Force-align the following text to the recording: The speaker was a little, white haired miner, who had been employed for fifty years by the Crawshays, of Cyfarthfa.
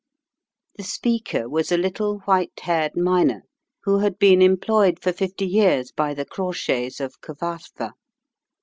The 0.77 0.83
speaker 0.83 1.47
was 1.47 1.71
a 1.71 1.77
little, 1.77 2.21
white 2.21 2.61
haired 2.61 2.95
miner, 2.97 3.43
who 3.83 3.99
had 3.99 4.17
been 4.17 4.41
employed 4.41 4.99
for 4.99 5.13
fifty 5.13 5.45
years 5.45 5.91
by 5.91 6.15
the 6.15 6.25
Crawshays, 6.25 6.99
of 6.99 7.13
Cyfarthfa. 7.23 7.91